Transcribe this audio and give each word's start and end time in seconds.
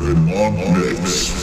On 0.00 0.52
mix. 0.52 1.37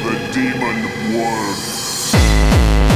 The 0.00 0.32
Demon 0.32 1.18
Worm. 1.18 2.91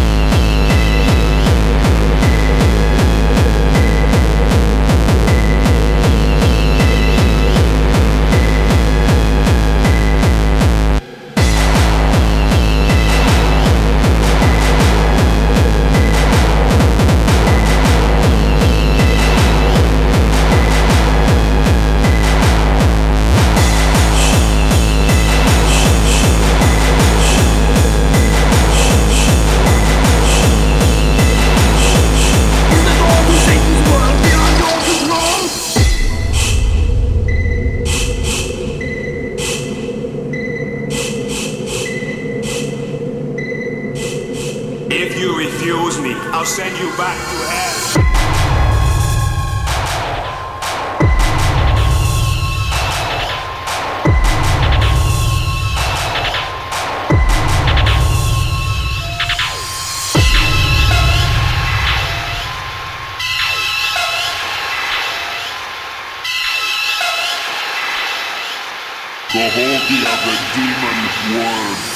The 69.88 70.36
Demon 70.52 71.38
Worm. 71.38 71.95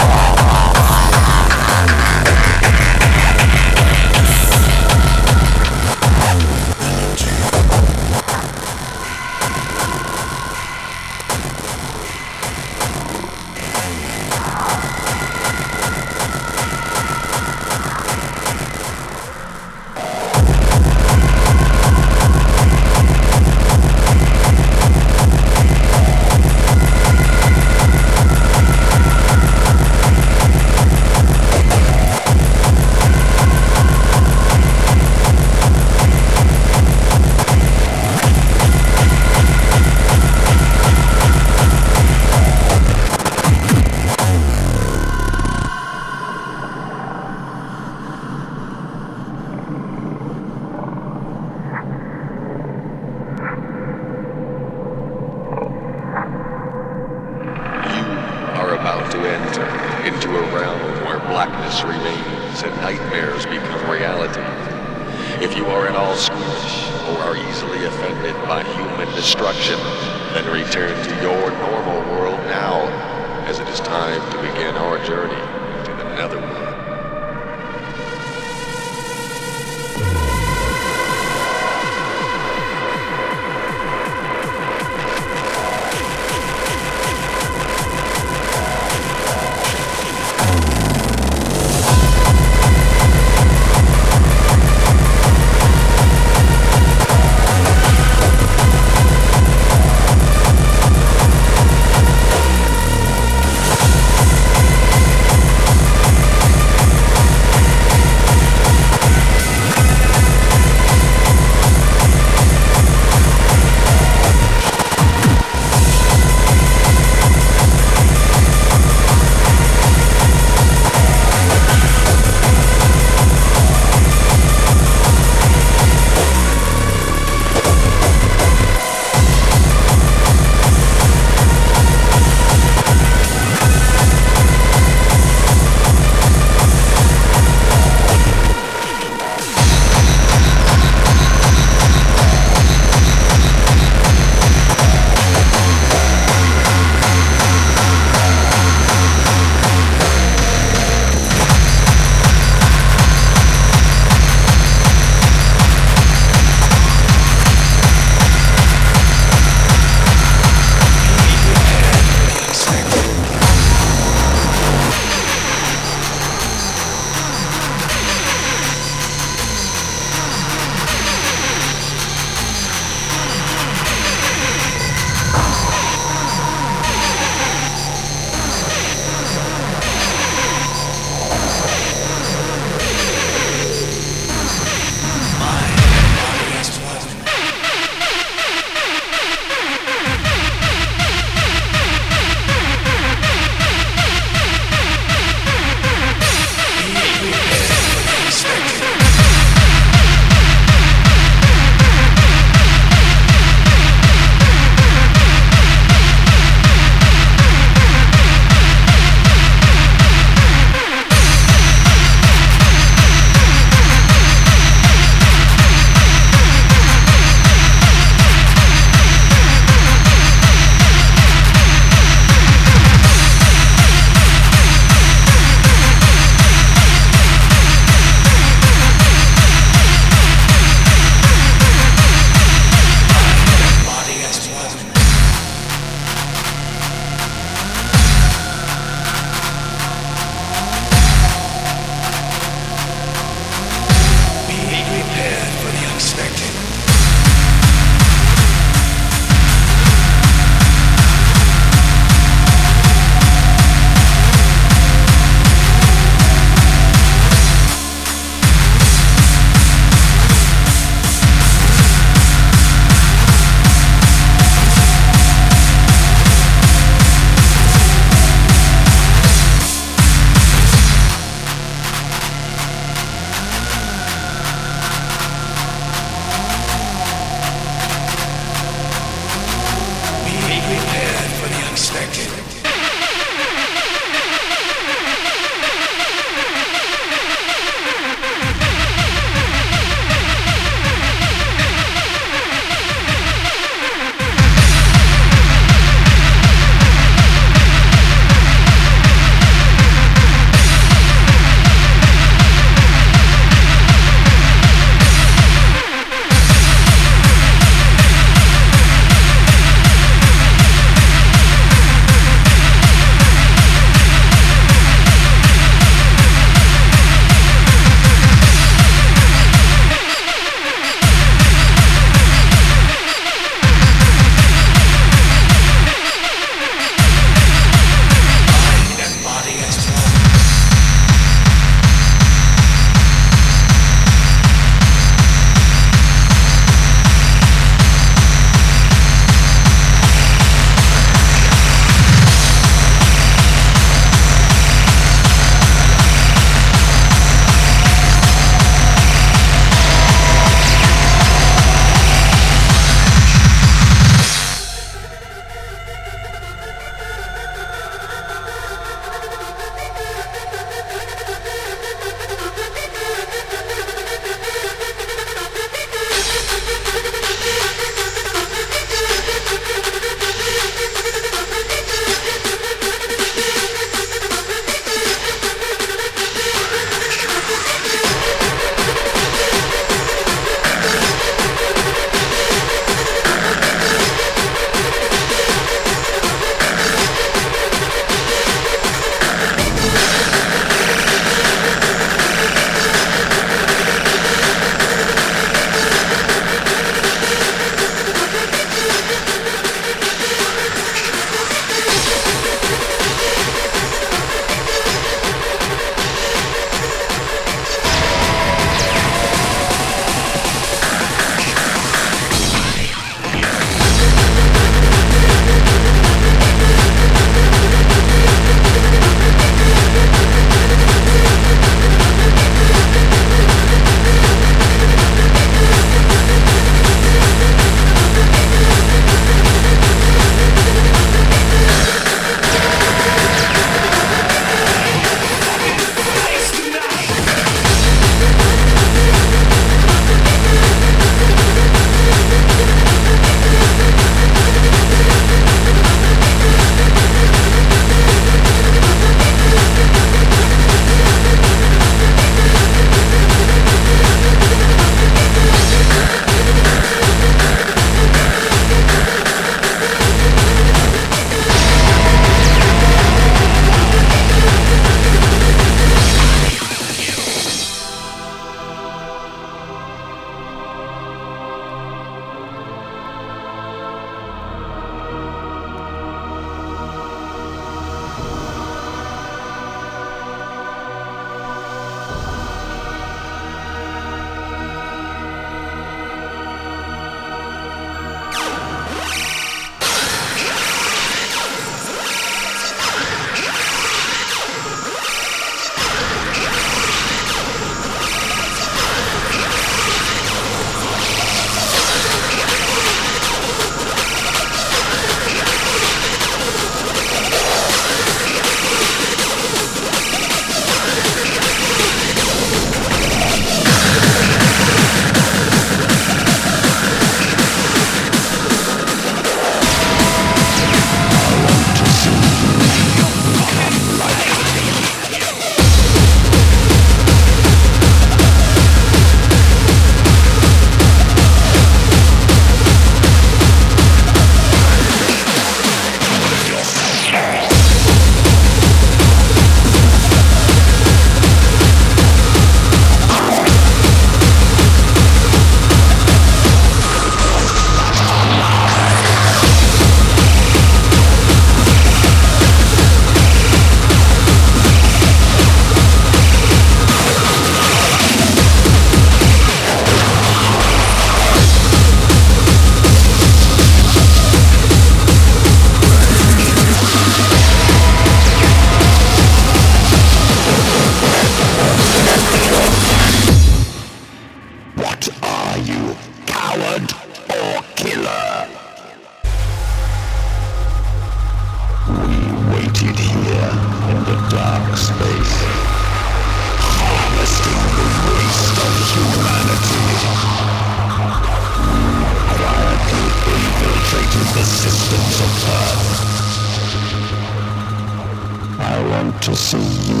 See 599.51 599.91
you 599.91 600.00